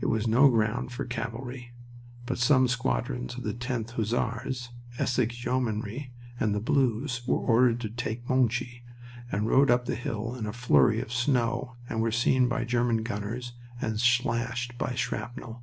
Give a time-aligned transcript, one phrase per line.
[0.00, 1.74] It was no ground for cavalry.
[2.24, 6.10] But some squadrons of the 10th Hussars, Essex Yeomanry,
[6.40, 8.82] and the Blues were ordered to take Monchy,
[9.30, 13.02] and rode up the hill in a flurry of snow and were seen by German
[13.02, 15.62] gunners and slashed by shrapnel.